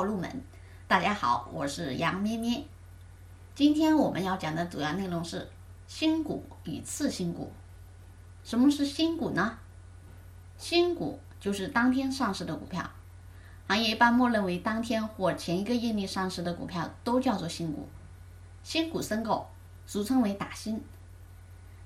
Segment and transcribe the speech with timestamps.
[0.00, 0.42] 道入门。
[0.88, 2.64] 大家好，我是杨咩咩。
[3.54, 5.46] 今天我们要讲的主要内容是
[5.86, 7.52] 新股与次新股。
[8.42, 9.58] 什么是新股呢？
[10.56, 12.88] 新股就是当天上市的股票，
[13.68, 17.86] 行业一般默认为当天或前一个业内上市的股票都叫做新股。
[18.62, 19.46] 新股申购
[19.84, 20.82] 俗称为打新，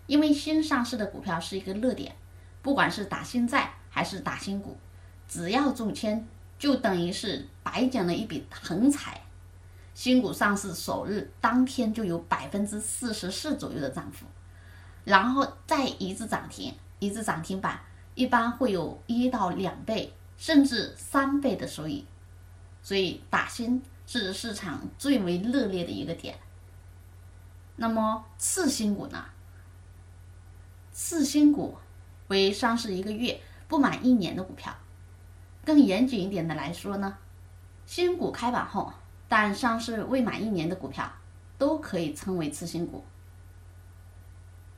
[0.06, 2.14] 因为新上市的股票是一个热点，
[2.62, 4.76] 不管是打新债还是打新股。
[5.26, 6.24] 只要中签，
[6.64, 9.20] 就等于是白捡了一笔横财。
[9.92, 14.24] 新股上市首日当天就有百分之四十四左右的涨幅，
[15.04, 17.78] 然后再一次涨停，一次涨停板，
[18.14, 22.06] 一般会有一到两倍，甚至三倍的收益。
[22.82, 26.38] 所以打新是市场最为热烈的一个点。
[27.76, 29.22] 那么次新股呢？
[30.92, 31.76] 次新股
[32.28, 34.74] 为上市一个月不满一年的股票。
[35.64, 37.16] 更严谨一点的来说呢，
[37.86, 38.92] 新股开板后，
[39.28, 41.10] 但上市未满一年的股票，
[41.58, 43.04] 都可以称为次新股。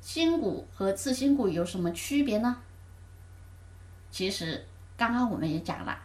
[0.00, 2.58] 新股和次新股有什么区别呢？
[4.10, 5.98] 其实刚刚我们也讲了，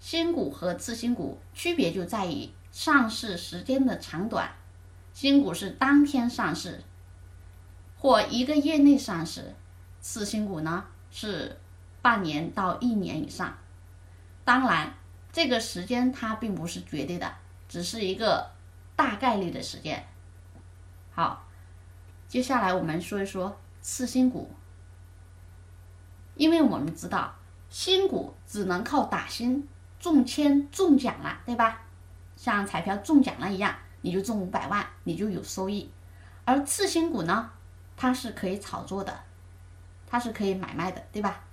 [0.00, 4.50] 新股和次新股区别就在于上市时间的长短。
[5.14, 6.82] 新股是当天上市，
[7.96, 9.42] 或一个月内上市；
[10.00, 11.58] 次新股呢是
[12.02, 13.56] 半年到一年以上。
[14.48, 14.94] 当然，
[15.30, 17.30] 这个时间它并不是绝对的，
[17.68, 18.50] 只是一个
[18.96, 20.02] 大概率的时间。
[21.10, 21.44] 好，
[22.26, 24.50] 接下来我们说一说次新股，
[26.34, 27.34] 因为我们知道
[27.68, 29.68] 新股只能靠打新
[30.00, 31.82] 中签中奖了，对吧？
[32.34, 35.92] 像彩票中奖了一样，你就中五百万，你就有收益。
[36.46, 37.50] 而次新股呢，
[37.98, 39.14] 它是可以炒作的，
[40.06, 41.44] 它是可以买卖的，对吧？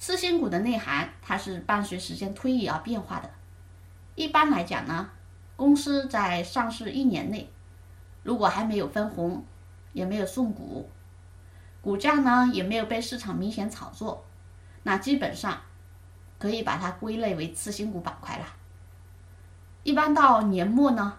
[0.00, 3.28] 次新股的内涵，它是伴随时间推移而变化的。
[4.14, 5.10] 一般来讲呢，
[5.56, 7.50] 公司在上市一年内，
[8.22, 9.44] 如果还没有分红，
[9.92, 10.88] 也没有送股，
[11.82, 14.24] 股价呢也没有被市场明显炒作，
[14.84, 15.60] 那基本上
[16.38, 18.46] 可以把它归类为次新股板块了。
[19.82, 21.18] 一般到年末呢，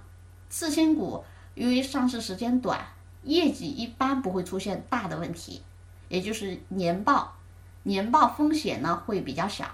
[0.49, 2.83] 次新股由于上市时间短，
[3.21, 5.61] 业绩一般不会出现大的问题，
[6.09, 7.35] 也就是年报。
[7.83, 9.65] 年报风险呢会比较小，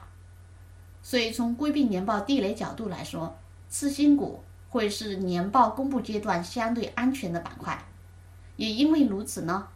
[1.02, 3.38] 所以从规避年报地雷角度来说，
[3.68, 7.86] 次新股会是年报公布阶段相对安全的板块。
[8.56, 9.68] 也因为如此呢，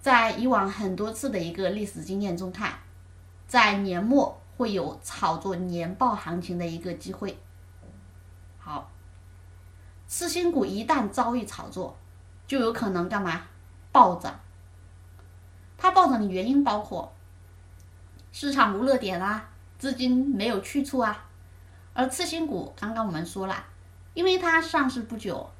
[0.00, 2.78] 在以往很多次的一个历史经验中看，
[3.46, 7.38] 在年末会有炒作年报行情的一个机会。
[8.58, 8.90] 好，
[10.08, 11.96] 次新股一旦遭遇炒作，
[12.46, 13.42] 就有可能干嘛
[13.92, 14.40] 暴涨？
[15.76, 17.12] 它暴涨的原因包括。
[18.40, 19.48] 市场无热点啊，
[19.80, 21.24] 资金没有去处啊，
[21.92, 23.64] 而次新股刚刚我们说了，
[24.14, 25.50] 因为它上市不久，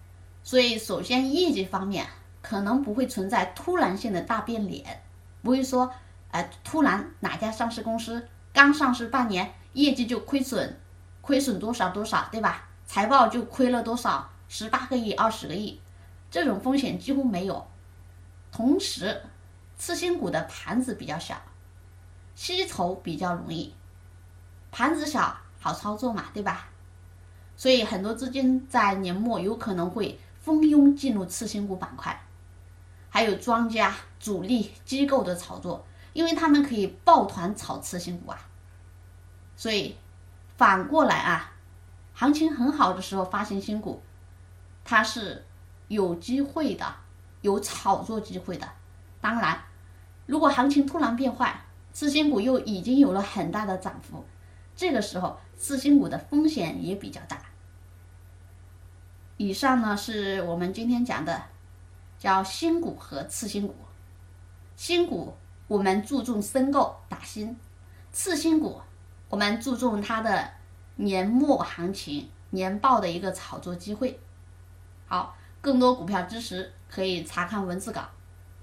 [0.44, 2.06] 所以首先业绩方面
[2.40, 5.02] 可能不会存在突然性的大变脸，
[5.42, 5.92] 不会说，
[6.30, 10.78] 呃，突然哪家上市公司刚上市半年业绩就亏损，
[11.20, 12.68] 亏损多少多少，对吧？
[12.86, 15.80] 财报就亏了多少，十八个亿、二十个亿，
[16.30, 17.66] 这种风险几乎没有。
[18.52, 19.20] 同时，
[19.76, 21.42] 次新股的盘子比较小。
[22.38, 23.74] 吸筹比较容易，
[24.70, 26.68] 盘子小好操作嘛，对吧？
[27.56, 32.24] 所以很多资金在年末有可能会蜂拥进入次新股板块，
[33.10, 38.38] 还有庄家、主力机构的炒作，因为他们可以抱团炒次新股啊。
[39.56, 39.96] 所以
[40.56, 41.52] 反过来啊，
[42.14, 44.00] 行情很好的时候发行新股，
[44.84, 45.44] 它是
[45.88, 46.86] 有机会的，
[47.40, 48.68] 有炒作机会的。
[49.20, 49.60] 当然，
[50.26, 51.64] 如果行情突然变坏，
[51.98, 54.24] 次新股又已经有了很大的涨幅，
[54.76, 57.42] 这个时候次新股的风险也比较大。
[59.36, 61.42] 以上呢是我们今天讲的，
[62.16, 63.74] 叫新股和次新股。
[64.76, 65.34] 新股
[65.66, 67.58] 我们注重申购打新，
[68.12, 68.80] 次新股
[69.28, 70.52] 我们注重它的
[70.94, 74.20] 年末行情、年报的一个炒作机会。
[75.08, 78.08] 好，更多股票知识可以查看文字稿，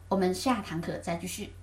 [0.07, 1.53] 我们下堂课再继续。